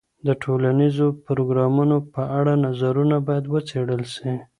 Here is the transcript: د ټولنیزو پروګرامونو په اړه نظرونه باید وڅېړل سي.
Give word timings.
د 0.27 0.29
ټولنیزو 0.43 1.07
پروګرامونو 1.25 1.97
په 2.13 2.21
اړه 2.39 2.53
نظرونه 2.65 3.15
باید 3.27 3.45
وڅېړل 3.53 4.03
سي. 4.15 4.33